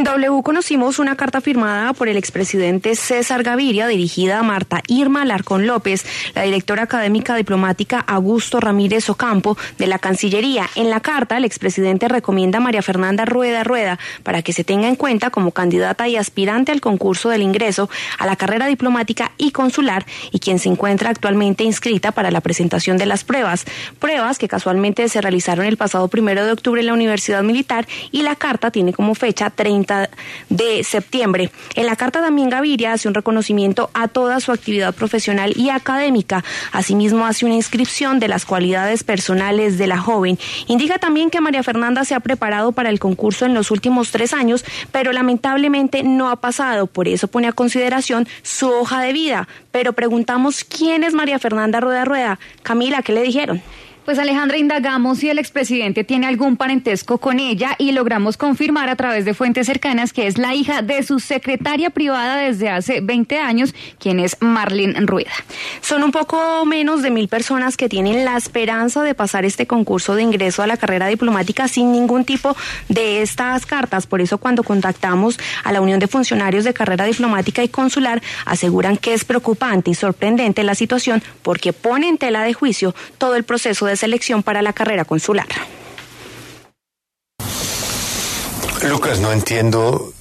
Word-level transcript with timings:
En 0.00 0.04
W 0.04 0.42
conocimos 0.42 0.98
una 0.98 1.14
carta 1.14 1.42
firmada 1.42 1.92
por 1.92 2.08
el 2.08 2.16
expresidente 2.16 2.94
César 2.96 3.42
Gaviria 3.42 3.86
dirigida 3.86 4.38
a 4.38 4.42
Marta 4.42 4.82
Irma 4.86 5.26
Larcón 5.26 5.66
López, 5.66 6.06
la 6.34 6.40
directora 6.40 6.84
académica 6.84 7.36
diplomática 7.36 8.00
Augusto 8.00 8.60
Ramírez 8.60 9.10
Ocampo 9.10 9.58
de 9.76 9.86
la 9.86 9.98
Cancillería. 9.98 10.70
En 10.74 10.88
la 10.88 11.00
carta, 11.00 11.36
el 11.36 11.44
expresidente 11.44 12.08
recomienda 12.08 12.56
a 12.56 12.60
María 12.62 12.80
Fernanda 12.80 13.26
Rueda 13.26 13.62
Rueda 13.62 13.98
para 14.22 14.40
que 14.40 14.54
se 14.54 14.64
tenga 14.64 14.88
en 14.88 14.96
cuenta 14.96 15.28
como 15.28 15.50
candidata 15.50 16.08
y 16.08 16.16
aspirante 16.16 16.72
al 16.72 16.80
concurso 16.80 17.28
del 17.28 17.42
ingreso 17.42 17.90
a 18.18 18.24
la 18.24 18.36
carrera 18.36 18.68
diplomática 18.68 19.32
y 19.36 19.50
consular 19.50 20.06
y 20.32 20.38
quien 20.38 20.58
se 20.58 20.70
encuentra 20.70 21.10
actualmente 21.10 21.62
inscrita 21.62 22.10
para 22.10 22.30
la 22.30 22.40
presentación 22.40 22.96
de 22.96 23.04
las 23.04 23.24
pruebas. 23.24 23.66
Pruebas 23.98 24.38
que 24.38 24.48
casualmente 24.48 25.10
se 25.10 25.20
realizaron 25.20 25.66
el 25.66 25.76
pasado 25.76 26.08
primero 26.08 26.46
de 26.46 26.52
octubre 26.52 26.80
en 26.80 26.86
la 26.86 26.94
Universidad 26.94 27.42
Militar 27.42 27.86
y 28.10 28.22
la 28.22 28.34
carta 28.34 28.70
tiene 28.70 28.94
como 28.94 29.14
fecha 29.14 29.50
30 29.50 29.89
de 30.48 30.84
septiembre. 30.84 31.50
En 31.74 31.86
la 31.86 31.96
carta 31.96 32.20
también 32.20 32.50
Gaviria 32.50 32.92
hace 32.92 33.08
un 33.08 33.14
reconocimiento 33.14 33.90
a 33.94 34.08
toda 34.08 34.40
su 34.40 34.52
actividad 34.52 34.94
profesional 34.94 35.52
y 35.56 35.70
académica. 35.70 36.44
Asimismo 36.72 37.26
hace 37.26 37.46
una 37.46 37.54
inscripción 37.54 38.20
de 38.20 38.28
las 38.28 38.44
cualidades 38.44 39.04
personales 39.04 39.78
de 39.78 39.86
la 39.86 39.98
joven. 39.98 40.38
Indica 40.66 40.98
también 40.98 41.30
que 41.30 41.40
María 41.40 41.62
Fernanda 41.62 42.04
se 42.04 42.14
ha 42.14 42.20
preparado 42.20 42.72
para 42.72 42.90
el 42.90 42.98
concurso 42.98 43.46
en 43.46 43.54
los 43.54 43.70
últimos 43.70 44.10
tres 44.10 44.32
años, 44.32 44.64
pero 44.92 45.12
lamentablemente 45.12 46.02
no 46.02 46.30
ha 46.30 46.36
pasado. 46.36 46.86
Por 46.86 47.08
eso 47.08 47.28
pone 47.28 47.48
a 47.48 47.52
consideración 47.52 48.28
su 48.42 48.68
hoja 48.68 49.00
de 49.00 49.12
vida. 49.12 49.48
Pero 49.70 49.92
preguntamos 49.92 50.64
quién 50.64 51.04
es 51.04 51.14
María 51.14 51.38
Fernanda 51.38 51.80
Rueda 51.80 52.04
Rueda. 52.04 52.38
Camila, 52.62 53.02
¿qué 53.02 53.12
le 53.12 53.22
dijeron? 53.22 53.62
Pues 54.04 54.18
Alejandra, 54.18 54.56
indagamos 54.56 55.18
si 55.18 55.28
el 55.28 55.38
expresidente 55.38 56.04
tiene 56.04 56.26
algún 56.26 56.56
parentesco 56.56 57.18
con 57.18 57.38
ella 57.38 57.76
y 57.78 57.92
logramos 57.92 58.38
confirmar 58.38 58.88
a 58.88 58.96
través 58.96 59.26
de 59.26 59.34
fuentes 59.34 59.66
cercanas 59.66 60.14
que 60.14 60.26
es 60.26 60.38
la 60.38 60.54
hija 60.54 60.80
de 60.80 61.02
su 61.02 61.20
secretaria 61.20 61.90
privada 61.90 62.38
desde 62.38 62.70
hace 62.70 63.02
20 63.02 63.38
años, 63.38 63.74
quien 63.98 64.18
es 64.18 64.38
Marlene 64.40 64.98
Rueda. 65.02 65.32
Son 65.82 66.02
un 66.02 66.12
poco 66.12 66.64
menos 66.64 67.02
de 67.02 67.10
mil 67.10 67.28
personas 67.28 67.76
que 67.76 67.90
tienen 67.90 68.24
la 68.24 68.38
esperanza 68.38 69.02
de 69.02 69.14
pasar 69.14 69.44
este 69.44 69.66
concurso 69.66 70.14
de 70.14 70.22
ingreso 70.22 70.62
a 70.62 70.66
la 70.66 70.78
carrera 70.78 71.06
diplomática 71.06 71.68
sin 71.68 71.92
ningún 71.92 72.24
tipo 72.24 72.56
de 72.88 73.20
estas 73.20 73.66
cartas. 73.66 74.06
Por 74.06 74.22
eso 74.22 74.38
cuando 74.38 74.62
contactamos 74.62 75.38
a 75.62 75.72
la 75.72 75.82
Unión 75.82 76.00
de 76.00 76.08
Funcionarios 76.08 76.64
de 76.64 76.72
Carrera 76.72 77.04
Diplomática 77.04 77.62
y 77.62 77.68
Consular, 77.68 78.22
aseguran 78.46 78.96
que 78.96 79.12
es 79.12 79.26
preocupante 79.26 79.90
y 79.90 79.94
sorprendente 79.94 80.64
la 80.64 80.74
situación 80.74 81.22
porque 81.42 81.74
pone 81.74 82.08
en 82.08 82.16
tela 82.16 82.42
de 82.42 82.54
juicio 82.54 82.94
todo 83.18 83.36
el 83.36 83.44
proceso 83.44 83.86
de 83.86 83.89
selección 83.96 84.42
para 84.42 84.62
la 84.62 84.72
carrera 84.72 85.04
consular. 85.04 85.46
Lucas, 88.82 89.20
no 89.20 89.32
entiendo 89.32 90.12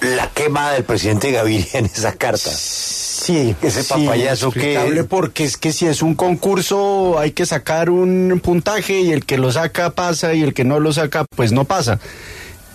la 0.00 0.28
quema 0.30 0.72
del 0.72 0.84
presidente 0.84 1.30
Gaviria 1.30 1.66
en 1.74 1.86
esa 1.86 2.12
carta. 2.12 2.50
Sí, 2.50 3.54
ese 3.62 3.84
papayazo 3.84 4.50
que 4.50 5.06
porque 5.08 5.44
es 5.44 5.56
que 5.56 5.72
si 5.72 5.86
es 5.86 6.02
un 6.02 6.14
concurso 6.14 7.18
hay 7.18 7.30
que 7.32 7.46
sacar 7.46 7.88
un 7.88 8.40
puntaje 8.42 9.00
y 9.00 9.12
el 9.12 9.24
que 9.24 9.38
lo 9.38 9.52
saca 9.52 9.90
pasa 9.90 10.34
y 10.34 10.42
el 10.42 10.54
que 10.54 10.64
no 10.64 10.80
lo 10.80 10.92
saca 10.92 11.24
pues 11.36 11.52
no 11.52 11.64
pasa. 11.64 12.00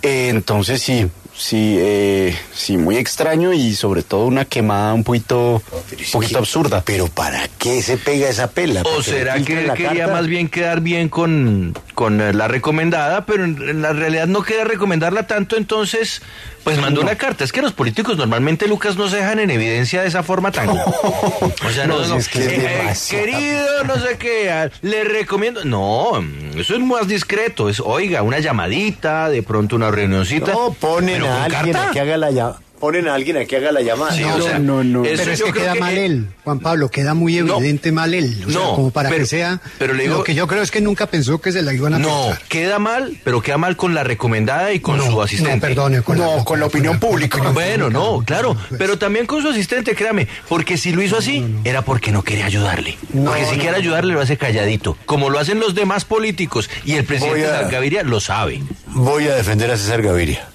Eh, 0.02 0.28
entonces 0.28 0.82
sí, 0.82 1.06
sí, 1.36 1.76
eh, 1.78 2.36
sí, 2.52 2.76
muy 2.76 2.96
extraño 2.96 3.52
y 3.52 3.74
sobre 3.74 4.02
todo 4.02 4.26
una 4.26 4.44
quemada 4.44 4.94
un 4.94 5.04
poquito, 5.04 5.62
un 5.72 6.10
poquito 6.12 6.38
absurda. 6.38 6.82
Pero 6.84 7.08
¿para 7.08 7.48
qué 7.58 7.82
se 7.82 7.96
pega 7.96 8.28
esa 8.28 8.50
pela? 8.50 8.82
¿O 8.82 9.02
será 9.02 9.42
que 9.42 9.72
quería 9.74 10.08
más 10.08 10.26
bien 10.26 10.48
quedar 10.48 10.80
bien 10.80 11.08
con, 11.08 11.74
con 11.98 12.20
eh, 12.20 12.32
la 12.32 12.46
recomendada, 12.46 13.26
pero 13.26 13.42
en, 13.42 13.82
la 13.82 13.92
realidad 13.92 14.28
no 14.28 14.42
quería 14.42 14.62
recomendarla 14.62 15.26
tanto, 15.26 15.56
entonces 15.56 16.22
pues 16.62 16.80
mandó 16.80 17.00
una 17.00 17.16
carta. 17.16 17.42
Es 17.42 17.50
que 17.50 17.60
los 17.60 17.72
políticos 17.72 18.16
normalmente, 18.16 18.68
Lucas, 18.68 18.96
no 18.96 19.08
se 19.08 19.16
dejan 19.16 19.40
en 19.40 19.50
evidencia 19.50 20.02
de 20.02 20.06
esa 20.06 20.22
forma 20.22 20.52
tan... 20.52 20.68
o 20.70 21.70
sea, 21.74 21.88
no, 21.88 21.98
no, 22.06 22.14
es 22.14 22.28
que 22.28 22.38
eh, 22.38 22.92
querido, 23.10 23.82
no 23.82 23.96
sé 23.96 24.16
qué, 24.16 24.70
le 24.82 25.02
recomiendo... 25.02 25.64
No, 25.64 26.24
eso 26.56 26.76
es 26.76 26.80
más 26.80 27.08
discreto, 27.08 27.68
es, 27.68 27.80
oiga, 27.80 28.22
una 28.22 28.38
llamadita, 28.38 29.28
de 29.28 29.42
pronto 29.42 29.74
una 29.74 29.90
reunioncita. 29.90 30.52
No, 30.52 30.74
ponen 30.74 31.24
a 31.24 31.46
alguien 31.46 31.74
a 31.74 31.90
que 31.90 31.98
haga 31.98 32.16
la 32.16 32.30
llamada 32.30 32.60
ponen 32.78 33.08
a 33.08 33.14
alguien 33.14 33.36
a 33.36 33.44
que 33.44 33.56
haga 33.56 33.72
la 33.72 33.82
llamada. 33.82 34.16
no, 34.16 34.58
no, 34.58 34.84
no, 34.84 35.02
Pero 35.02 35.32
es 35.32 35.42
que 35.42 35.52
queda 35.52 35.74
mal 35.74 35.96
él, 35.98 36.28
Juan 36.44 36.60
Pablo, 36.60 36.90
queda 36.90 37.14
muy 37.14 37.38
evidente 37.38 37.92
mal 37.92 38.14
él. 38.14 38.44
O 38.46 38.50
sea, 38.50 38.60
como 38.74 38.90
para 38.90 39.10
que 39.10 39.26
sea. 39.26 39.60
Pero 39.78 39.94
le 39.94 40.04
digo, 40.04 40.18
lo 40.18 40.24
que 40.24 40.34
yo 40.34 40.46
creo 40.46 40.62
es 40.62 40.70
que 40.70 40.80
nunca 40.80 41.06
pensó 41.06 41.40
que 41.40 41.52
se 41.52 41.62
la 41.62 41.72
iban 41.74 41.94
a 41.94 41.98
No, 41.98 42.28
queda 42.48 42.78
mal, 42.78 43.18
pero 43.24 43.40
queda 43.42 43.58
mal 43.58 43.76
con 43.76 43.94
la 43.94 44.04
recomendada 44.04 44.72
y 44.72 44.80
con 44.80 45.02
su 45.02 45.20
asistente. 45.20 45.54
No, 45.56 45.60
perdone, 45.60 46.02
con, 46.02 46.18
la, 46.18 46.44
con 46.44 46.60
la 46.60 46.66
opinión 46.66 46.98
pública. 46.98 47.38
Bueno, 47.52 47.90
no, 47.90 48.22
claro, 48.24 48.56
pero 48.78 48.98
también 48.98 49.26
con 49.26 49.42
su 49.42 49.48
asistente, 49.48 49.94
créame, 49.94 50.28
porque 50.48 50.76
si 50.76 50.92
lo 50.92 51.02
hizo 51.02 51.18
así, 51.18 51.44
era 51.64 51.82
porque 51.82 52.12
no 52.12 52.22
quería 52.22 52.46
ayudarle. 52.46 52.96
porque 53.12 53.44
si 53.46 53.56
quiere 53.56 53.76
ayudarle, 53.76 54.14
lo 54.14 54.20
hace 54.20 54.36
calladito, 54.36 54.96
como 55.06 55.30
lo 55.30 55.38
hacen 55.38 55.60
los 55.60 55.74
demás 55.74 56.04
políticos, 56.04 56.70
y 56.84 56.94
el 56.94 57.04
presidente 57.04 57.48
Gaviria 57.70 58.02
lo 58.02 58.20
sabe. 58.20 58.62
Voy 58.88 59.26
a 59.28 59.34
defender 59.34 59.70
a 59.70 59.76
César 59.76 60.02
Gaviria. 60.02 60.48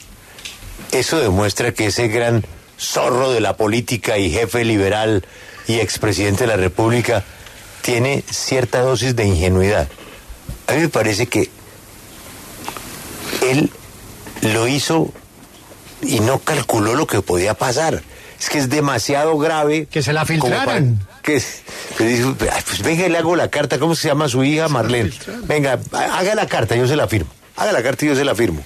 Eso 0.93 1.19
demuestra 1.19 1.73
que 1.73 1.87
ese 1.87 2.07
gran 2.07 2.45
zorro 2.79 3.31
de 3.31 3.41
la 3.41 3.57
política 3.57 4.19
y 4.19 4.29
jefe 4.29 4.63
liberal 4.63 5.25
y 5.67 5.79
expresidente 5.79 6.43
de 6.43 6.47
la 6.47 6.55
República 6.55 7.23
tiene 7.81 8.23
cierta 8.29 8.81
dosis 8.81 9.15
de 9.15 9.25
ingenuidad. 9.25 9.87
A 10.67 10.73
mí 10.73 10.81
me 10.81 10.89
parece 10.89 11.25
que 11.25 11.49
él 13.41 13.71
lo 14.41 14.67
hizo 14.67 15.11
y 16.03 16.19
no 16.19 16.39
calculó 16.39 16.93
lo 16.93 17.07
que 17.07 17.23
podía 17.23 17.55
pasar. 17.55 18.03
Es 18.39 18.49
que 18.49 18.59
es 18.59 18.69
demasiado 18.69 19.37
grave. 19.39 19.87
Que 19.89 20.03
se 20.03 20.13
la 20.13 20.25
filtraran. 20.25 20.99
Que, 21.23 21.41
pues, 21.97 22.25
pues 22.67 22.83
venga, 22.83 23.07
le 23.07 23.17
hago 23.17 23.35
la 23.35 23.49
carta. 23.49 23.79
¿Cómo 23.79 23.95
se 23.95 24.09
llama 24.09 24.27
su 24.27 24.43
hija? 24.43 24.67
Marlene. 24.67 25.11
Venga, 25.45 25.79
haga 25.91 26.35
la 26.35 26.45
carta, 26.45 26.75
yo 26.75 26.87
se 26.87 26.95
la 26.95 27.07
firmo. 27.07 27.31
Haga 27.55 27.71
la 27.71 27.81
carta 27.81 28.05
y 28.05 28.09
yo 28.09 28.15
se 28.15 28.25
la 28.25 28.35
firmo. 28.35 28.63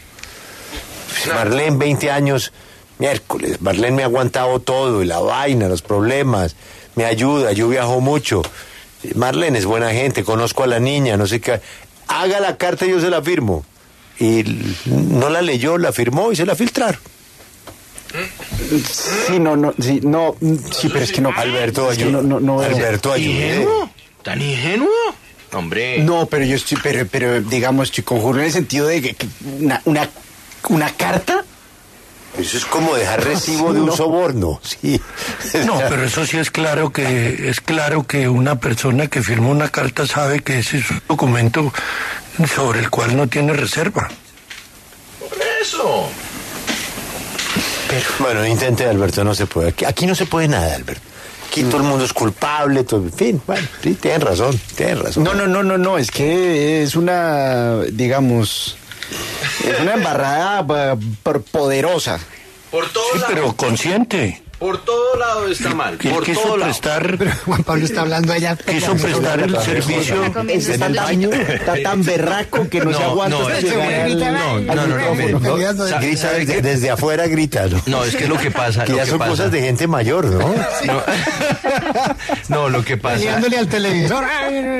Marlene, 1.29 1.77
20 1.77 2.11
años, 2.11 2.51
miércoles, 2.99 3.61
Marlene 3.61 3.97
me 3.97 4.03
ha 4.03 4.05
aguantado 4.05 4.59
todo, 4.59 5.03
y 5.03 5.05
la 5.05 5.19
vaina, 5.19 5.67
los 5.67 5.81
problemas, 5.81 6.55
me 6.95 7.05
ayuda, 7.05 7.51
yo 7.53 7.69
viajo 7.69 8.01
mucho. 8.01 8.41
Marlene 9.15 9.59
es 9.59 9.65
buena 9.65 9.91
gente, 9.91 10.23
conozco 10.23 10.63
a 10.63 10.67
la 10.67 10.79
niña, 10.79 11.17
no 11.17 11.27
sé 11.27 11.39
qué. 11.39 11.61
Haga 12.07 12.39
la 12.39 12.57
carta 12.57 12.85
y 12.85 12.89
yo 12.89 12.99
se 12.99 13.09
la 13.09 13.21
firmo. 13.21 13.65
Y 14.19 14.43
no 14.85 15.29
la 15.29 15.41
leyó, 15.41 15.77
la 15.77 15.91
firmó 15.91 16.31
y 16.31 16.35
se 16.35 16.45
la 16.45 16.55
filtraron. 16.55 16.99
Sí, 19.27 19.39
no, 19.39 19.55
no, 19.55 19.73
sí, 19.79 19.99
no, 20.01 20.35
sí, 20.71 20.89
pero 20.91 21.03
es 21.03 21.11
que 21.11 21.21
no. 21.21 21.31
Alberto, 21.35 21.89
ayuda. 21.89 22.21
No, 22.21 22.39
no, 22.39 22.61
Alberto, 22.61 23.15
¿Ingenuo? 23.15 23.89
¿Tan 24.23 24.41
ingenuo? 24.41 24.89
Hombre. 25.53 25.99
No, 25.99 26.25
pero 26.25 26.45
yo 26.45 26.55
estoy, 26.55 26.77
pero, 26.81 27.05
pero 27.07 27.41
digamos, 27.41 27.89
estoy 27.89 28.03
conjuro 28.03 28.39
en 28.39 28.45
el 28.45 28.51
sentido 28.51 28.87
de 28.87 29.01
que 29.01 29.15
una, 29.59 29.81
una 29.85 30.09
una 30.69 30.91
carta. 30.91 31.43
Eso 32.37 32.57
es 32.57 32.65
como 32.65 32.93
dejar 32.95 33.23
recibo 33.23 33.73
de 33.73 33.81
un 33.81 33.91
soborno, 33.91 34.59
sí. 34.63 35.01
No, 35.65 35.79
pero 35.89 36.03
eso 36.03 36.25
sí 36.25 36.37
es 36.37 36.51
claro 36.51 36.91
que 36.91 37.49
es 37.49 37.61
claro 37.61 38.03
que 38.03 38.29
una 38.29 38.59
persona 38.59 39.07
que 39.07 39.23
firmó 39.23 39.49
una 39.49 39.69
carta 39.69 40.05
sabe 40.05 40.41
que 40.41 40.59
ese 40.59 40.77
es 40.77 40.91
un 40.91 41.01
documento 41.07 41.73
sobre 42.53 42.79
el 42.79 42.89
cual 42.91 43.17
no 43.17 43.27
tiene 43.27 43.53
reserva. 43.53 44.07
Por 45.19 45.37
eso. 45.61 46.09
Bueno, 48.19 48.45
intente, 48.45 48.85
Alberto, 48.85 49.23
no 49.23 49.33
se 49.33 49.45
puede. 49.45 49.73
Aquí, 49.87 50.05
no 50.05 50.13
se 50.13 50.25
puede 50.25 50.47
nada, 50.47 50.75
Alberto. 50.75 51.01
Aquí 51.47 51.63
todo 51.63 51.77
el 51.77 51.83
mundo 51.83 52.03
es 52.03 52.13
culpable, 52.13 52.83
todo, 52.83 53.03
en 53.03 53.13
fin, 53.13 53.41
bueno, 53.47 53.65
sí, 53.81 53.95
tienen 53.95 54.21
razón, 54.21 54.59
tienen 54.75 55.01
razón. 55.01 55.23
No, 55.23 55.33
no, 55.33 55.47
no, 55.47 55.63
no, 55.63 55.77
no, 55.77 55.97
es 55.97 56.11
que 56.11 56.83
es 56.83 56.95
una, 56.95 57.83
digamos, 57.91 58.77
es 59.65 59.79
una 59.79 59.93
embarrada 59.93 60.65
poderosa. 61.51 62.19
Por 62.71 62.89
todo 62.89 63.03
sí, 63.13 63.19
pero 63.27 63.55
consciente. 63.55 64.41
Por 64.59 64.83
todo 64.83 65.15
lado 65.17 65.47
está 65.47 65.75
mal. 65.75 65.97
Por 65.97 66.23
quiso 66.23 66.41
todo 66.41 66.55
prestar. 66.55 67.15
Pero 67.19 67.31
Juan 67.45 67.63
Pablo 67.63 67.85
está 67.85 68.01
hablando 68.01 68.33
allá. 68.33 68.55
Quiso 68.55 68.95
prestar 68.95 69.39
el 69.39 69.55
servicio. 69.59 70.23
En 70.25 70.83
el 70.83 70.93
baño 70.95 71.29
está 71.31 71.75
tan 71.83 72.03
berraco 72.03 72.67
que 72.67 72.79
no, 72.83 72.91
se 72.91 73.03
aguanta. 73.03 73.37
No, 73.37 74.59
no, 74.59 74.87
no, 74.87 75.39
no, 75.39 75.99
Grita 75.99 76.31
desde, 76.31 76.89
afuera, 76.89 77.27
grita. 77.27 77.67
No, 77.85 78.03
es 78.03 78.15
que 78.15 78.27
lo 78.27 78.37
que 78.37 78.49
pasa. 78.49 78.83
Que 78.83 78.95
ya 78.95 79.05
son 79.05 79.19
cosas 79.19 79.51
de 79.51 79.61
gente 79.61 79.85
mayor, 79.85 80.25
¿no? 80.25 80.55
No, 82.49 82.69
lo 82.69 82.83
que 82.83 82.97
pasa. 82.97 83.37
al 83.37 83.67
televisor. 83.67 84.25